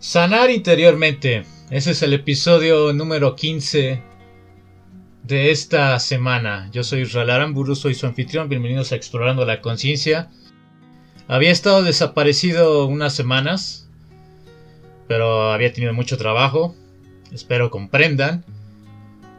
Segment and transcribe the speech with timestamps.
[0.00, 1.42] Sanar interiormente.
[1.70, 4.00] Ese es el episodio número 15
[5.24, 6.70] de esta semana.
[6.72, 8.48] Yo soy Israel Aramburu, soy su anfitrión.
[8.48, 10.30] Bienvenidos a Explorando la Conciencia.
[11.26, 13.90] Había estado desaparecido unas semanas,
[15.08, 16.76] pero había tenido mucho trabajo.
[17.32, 18.44] Espero comprendan.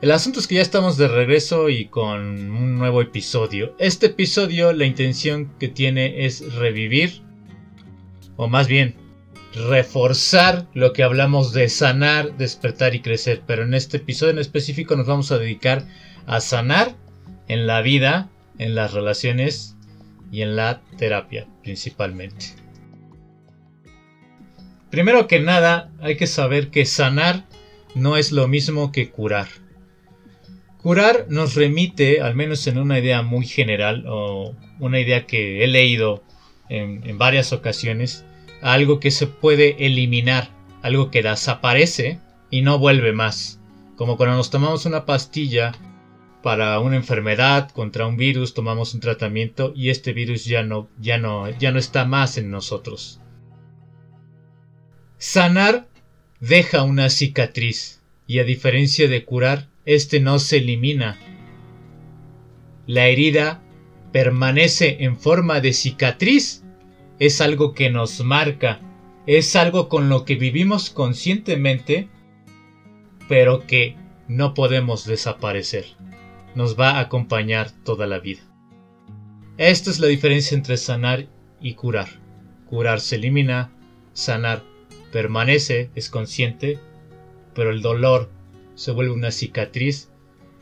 [0.01, 3.75] El asunto es que ya estamos de regreso y con un nuevo episodio.
[3.79, 7.21] Este episodio la intención que tiene es revivir,
[8.35, 9.08] o más bien
[9.53, 13.41] reforzar lo que hablamos de sanar, despertar y crecer.
[13.45, 15.85] Pero en este episodio en específico nos vamos a dedicar
[16.27, 16.95] a sanar
[17.47, 19.75] en la vida, en las relaciones
[20.31, 22.47] y en la terapia principalmente.
[24.89, 27.45] Primero que nada, hay que saber que sanar
[27.95, 29.47] no es lo mismo que curar.
[30.81, 35.67] Curar nos remite, al menos en una idea muy general, o una idea que he
[35.67, 36.23] leído
[36.69, 38.25] en, en varias ocasiones,
[38.61, 40.49] algo que se puede eliminar,
[40.81, 43.59] algo que desaparece y no vuelve más.
[43.95, 45.73] Como cuando nos tomamos una pastilla
[46.41, 51.17] para una enfermedad, contra un virus, tomamos un tratamiento y este virus ya no, ya
[51.17, 53.19] no, ya no está más en nosotros.
[55.17, 55.87] Sanar
[56.39, 61.17] deja una cicatriz y a diferencia de curar, este no se elimina.
[62.87, 63.61] La herida
[64.11, 66.63] permanece en forma de cicatriz
[67.19, 68.79] es algo que nos marca,
[69.25, 72.09] es algo con lo que vivimos conscientemente,
[73.27, 73.95] pero que
[74.27, 75.85] no podemos desaparecer.
[76.55, 78.41] Nos va a acompañar toda la vida.
[79.57, 81.27] Esta es la diferencia entre sanar
[81.61, 82.07] y curar.
[82.65, 83.71] Curar se elimina,
[84.13, 84.63] sanar
[85.11, 86.79] permanece, es consciente,
[87.53, 88.29] pero el dolor
[88.75, 90.09] se vuelve una cicatriz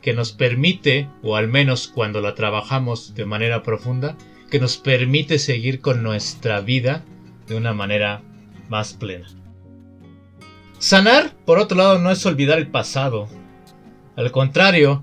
[0.02, 4.16] que nos permite, o al menos cuando la trabajamos de manera profunda,
[4.50, 7.04] que nos permite seguir con nuestra vida
[7.46, 8.22] de una manera
[8.68, 9.28] más plena.
[10.78, 13.28] Sanar, por otro lado, no es olvidar el pasado.
[14.16, 15.02] Al contrario,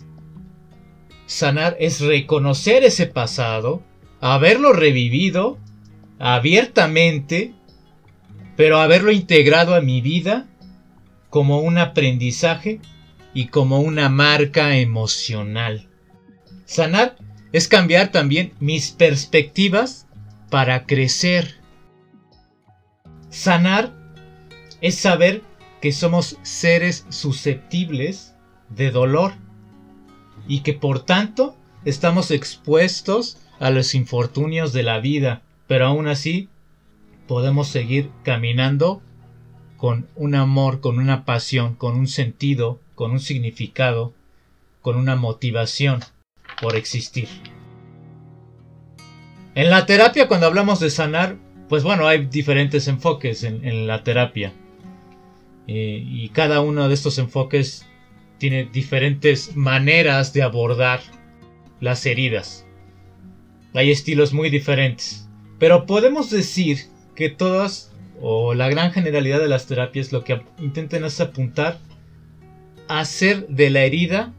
[1.25, 3.83] sanar es reconocer ese pasado,
[4.21, 5.57] haberlo revivido
[6.19, 7.53] abiertamente,
[8.55, 10.47] pero haberlo integrado a mi vida
[11.29, 12.79] como un aprendizaje
[13.33, 15.89] y como una marca emocional.
[16.63, 17.17] Sanar
[17.55, 20.07] es cambiar también mis perspectivas
[20.49, 21.55] para crecer.
[23.29, 23.93] Sanar
[24.81, 25.41] es saber
[25.79, 28.35] que somos seres susceptibles
[28.67, 29.35] de dolor
[30.49, 31.55] y que por tanto
[31.85, 36.49] estamos expuestos a los infortunios de la vida, pero aún así
[37.25, 39.01] podemos seguir caminando
[39.77, 44.13] con un amor, con una pasión, con un sentido, con un significado,
[44.81, 46.01] con una motivación
[46.61, 47.27] por existir.
[49.55, 51.37] En la terapia, cuando hablamos de sanar,
[51.69, 54.53] pues bueno, hay diferentes enfoques en, la terapia.
[55.67, 57.85] Eh, y cada uno de estos enfoques
[58.37, 60.99] tiene diferentes maneras de abordar
[61.79, 62.65] las heridas.
[63.73, 65.29] Hay estilos muy diferentes.
[65.57, 66.79] Pero podemos decir
[67.15, 71.79] que todas, o la gran generalidad de las terapias, lo que intentan es apuntar
[72.87, 74.33] a hacer de la herida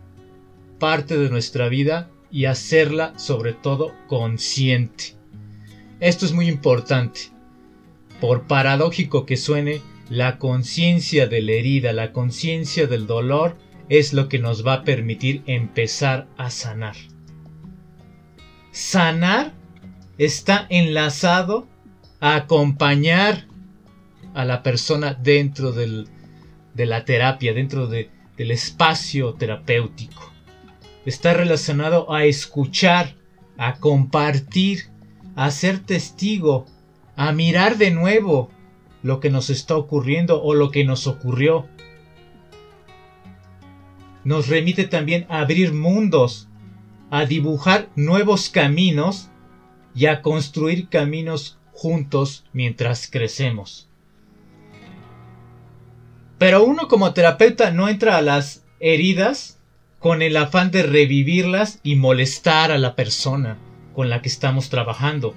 [0.79, 5.17] parte de nuestra vida y hacerla sobre todo consciente.
[6.01, 7.21] Esto es muy importante.
[8.21, 13.57] Por paradójico que suene, la conciencia de la herida, la conciencia del dolor
[13.89, 16.97] es lo que nos va a permitir empezar a sanar.
[18.71, 19.55] Sanar
[20.19, 21.67] está enlazado
[22.21, 23.47] a acompañar
[24.35, 26.07] a la persona dentro de
[26.75, 30.36] la terapia, dentro del espacio terapéutico
[31.07, 33.15] está relacionado a escuchar,
[33.57, 34.91] a compartir,
[35.37, 36.67] a ser testigo,
[37.15, 38.51] a mirar de nuevo
[39.03, 41.67] lo que nos está ocurriendo o lo que nos ocurrió.
[44.25, 46.49] Nos remite también a abrir mundos,
[47.11, 49.31] a dibujar nuevos caminos
[49.95, 53.89] y a construir caminos juntos mientras crecemos.
[56.39, 59.57] Pero uno como terapeuta no entra a las heridas
[59.99, 63.59] con el afán de revivirlas y molestar a la persona
[63.95, 65.35] con la que estamos trabajando,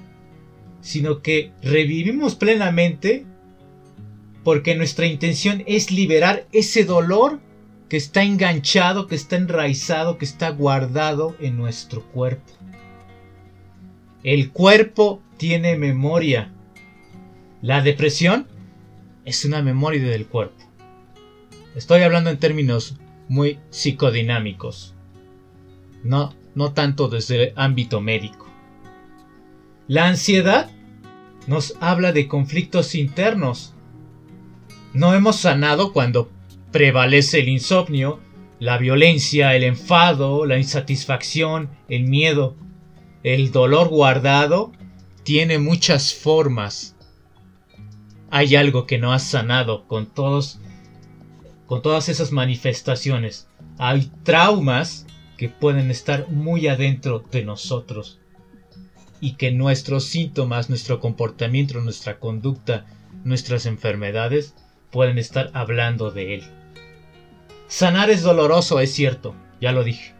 [0.82, 3.26] sino que revivimos plenamente
[4.44, 7.40] porque nuestra intención es liberar ese dolor
[7.90, 12.54] que está enganchado, que está enraizado, que está guardado en nuestro cuerpo.
[14.24, 16.52] El cuerpo tiene memoria.
[17.62, 18.48] La depresión
[19.26, 20.64] es una memoria del cuerpo.
[21.76, 22.98] Estoy hablando en términos
[23.30, 24.96] muy psicodinámicos.
[26.04, 28.48] No, no tanto desde el ámbito médico.
[29.88, 30.70] La ansiedad
[31.48, 33.74] nos habla de conflictos internos.
[34.94, 36.30] No hemos sanado cuando
[36.72, 38.20] prevalece el insomnio,
[38.60, 42.56] la violencia, el enfado, la insatisfacción, el miedo.
[43.24, 44.72] El dolor guardado
[45.24, 46.96] tiene muchas formas.
[48.32, 50.60] Hay algo que no has sanado con todos
[51.70, 53.48] con todas esas manifestaciones.
[53.78, 55.06] Hay traumas
[55.38, 58.20] que pueden estar muy adentro de nosotros
[59.22, 62.88] y que nuestros síntomas, nuestro comportamiento, nuestra conducta,
[63.24, 64.56] nuestras enfermedades
[64.90, 66.44] pueden estar hablando de él.
[67.68, 70.16] Sanar es doloroso, es cierto, ya lo dije,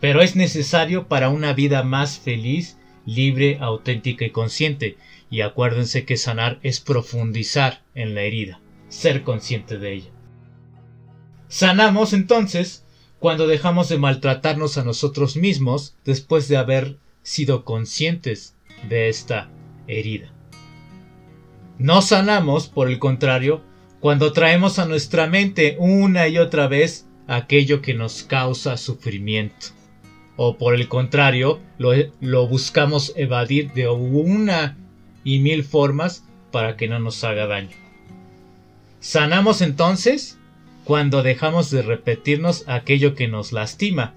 [0.00, 4.98] pero es necesario para una vida más feliz, libre, auténtica y consciente.
[5.30, 10.17] Y acuérdense que sanar es profundizar en la herida, ser consciente de ella.
[11.48, 12.84] Sanamos entonces
[13.18, 18.54] cuando dejamos de maltratarnos a nosotros mismos después de haber sido conscientes
[18.88, 19.50] de esta
[19.86, 20.32] herida.
[21.78, 23.62] No sanamos, por el contrario,
[24.00, 29.68] cuando traemos a nuestra mente una y otra vez aquello que nos causa sufrimiento.
[30.36, 34.76] O por el contrario, lo, buscamos evadir de una
[35.24, 37.76] y mil formas para que no nos haga daño.
[39.00, 40.37] Sanamos entonces
[40.88, 44.14] cuando dejamos de repetirnos aquello que nos lastima,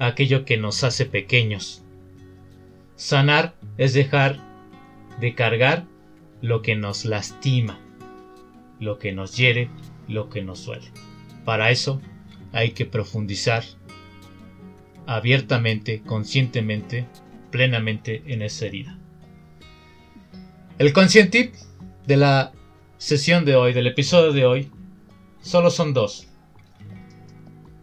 [0.00, 1.84] aquello que nos hace pequeños.
[2.96, 4.40] Sanar es dejar
[5.20, 5.86] de cargar
[6.42, 7.78] lo que nos lastima,
[8.80, 9.70] lo que nos hiere,
[10.08, 10.90] lo que nos duele.
[11.44, 12.02] Para eso
[12.50, 13.62] hay que profundizar
[15.06, 17.06] abiertamente, conscientemente,
[17.52, 18.98] plenamente en esa herida.
[20.78, 21.52] El consciente
[22.08, 22.50] de la
[22.96, 24.72] sesión de hoy, del episodio de hoy,
[25.40, 26.28] solo son dos.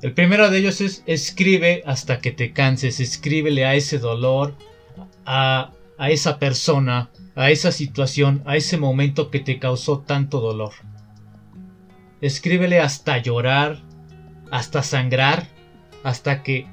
[0.01, 4.55] El primero de ellos es escribe hasta que te canses, escríbele a ese dolor,
[5.25, 10.73] a, a esa persona, a esa situación, a ese momento que te causó tanto dolor.
[12.21, 13.81] Escríbele hasta llorar,
[14.51, 15.47] hasta sangrar,
[16.03, 16.67] hasta que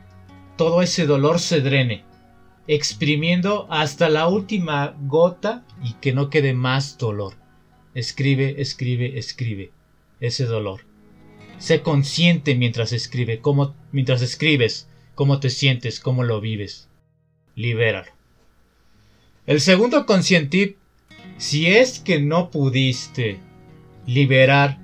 [0.56, 2.04] todo ese dolor se drene,
[2.66, 7.34] exprimiendo hasta la última gota y que no quede más dolor.
[7.94, 9.72] Escribe, escribe, escribe
[10.22, 10.80] ese dolor.
[11.58, 16.88] Sé consciente mientras escribe, cómo, mientras escribes, cómo te sientes, cómo lo vives.
[17.54, 18.10] Libéralo.
[19.46, 20.76] El segundo consciente,
[21.36, 23.40] si es que no pudiste
[24.06, 24.78] liberar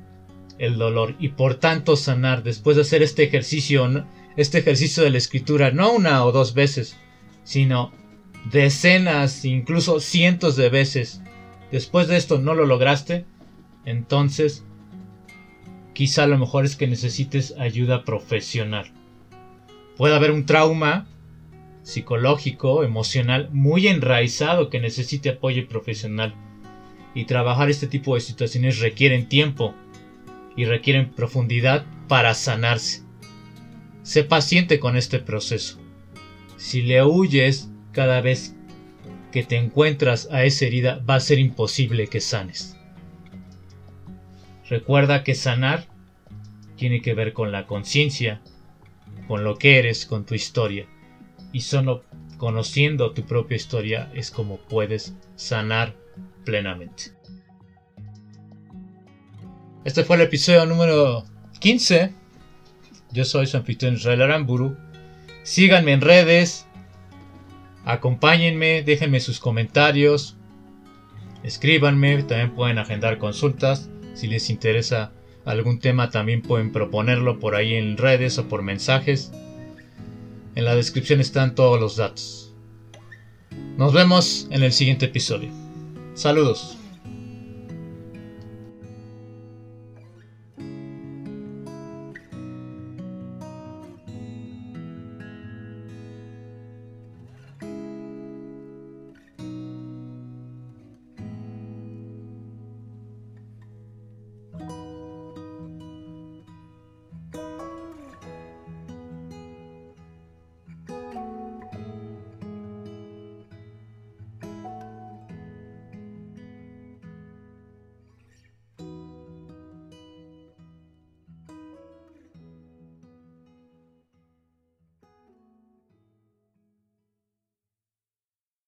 [0.59, 4.05] el dolor y por tanto sanar después de hacer este ejercicio,
[4.37, 6.97] este ejercicio de la escritura, no una o dos veces,
[7.45, 7.93] sino
[8.53, 11.23] decenas, incluso cientos de veces,
[11.71, 13.25] después de esto no lo lograste,
[13.85, 14.65] entonces
[15.99, 18.93] quizá lo mejor es que necesites ayuda profesional.
[19.97, 21.09] Puede haber un trauma
[21.83, 26.37] psicológico, emocional, muy enraizado que necesite apoyo profesional.
[27.17, 29.75] Y trabajar este tipo de situaciones requieren tiempo
[30.57, 33.03] y requieren profundidad para sanarse.
[34.05, 35.81] Sé paciente con este proceso.
[36.59, 38.55] Si le huyes cada vez
[39.33, 42.77] que te encuentras a esa herida, va a ser imposible que sanes.
[44.69, 45.98] Recuerda que sanar
[46.79, 48.41] tiene que ver con la conciencia,
[49.27, 50.87] con lo que eres, con tu historia.
[51.53, 52.05] Y solo
[52.39, 55.95] conociendo tu propia historia es como puedes sanar
[56.45, 57.13] plenamente.
[59.85, 61.25] Este fue el episodio número
[61.61, 62.15] 15.
[63.13, 64.77] Yo soy su anfitrión Israel Aramburu.
[65.43, 66.67] Síganme en redes.
[67.85, 70.37] Acompáñenme, déjenme sus comentarios.
[71.43, 75.13] Escríbanme, también pueden agendar consultas si les interesa
[75.49, 79.33] algún tema también pueden proponerlo por ahí en redes o por mensajes.
[80.55, 82.53] En la descripción están todos los datos.
[83.79, 85.51] Nos vemos en el siguiente episodio.
[86.15, 86.78] Saludos.